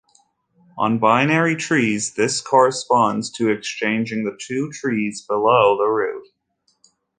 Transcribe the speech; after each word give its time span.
On 0.79 0.97
binary 0.97 1.55
trees 1.55 2.15
this 2.15 2.41
corresponds 2.41 3.29
to 3.33 3.49
exchanging 3.49 4.23
the 4.23 4.35
two 4.35 4.71
trees 4.71 5.21
below 5.21 5.77
the 5.77 5.85
root. 5.85 6.27